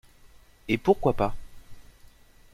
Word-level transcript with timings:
Et 0.67 0.79
pourquoi 0.79 1.13
pas? 1.13 1.35